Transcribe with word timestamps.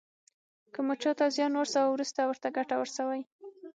که 0.73 0.79
مو 0.85 0.93
چاته 1.01 1.25
زیان 1.35 1.53
ورساوه 1.57 1.91
وروسته 1.93 2.21
ورته 2.25 2.47
ګټه 2.57 2.75
ورسوئ. 2.77 3.21